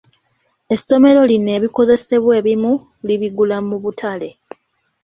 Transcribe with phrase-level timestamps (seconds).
[0.75, 2.73] Essomero lino ebikozesebwa ebimu
[3.07, 4.29] libigula mu butale.